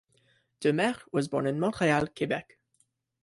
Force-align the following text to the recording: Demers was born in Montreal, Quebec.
Demers 0.61 1.03
was 1.11 1.27
born 1.27 1.45
in 1.45 1.59
Montreal, 1.59 2.07
Quebec. 2.07 2.57